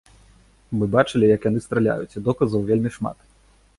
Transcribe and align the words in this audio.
Мы 0.79 0.85
бачылі, 0.95 1.29
як 1.35 1.45
яны 1.49 1.59
страляюць, 1.65 2.11
і 2.17 2.23
доказаў 2.29 2.67
вельмі 2.71 2.89
шмат. 2.97 3.17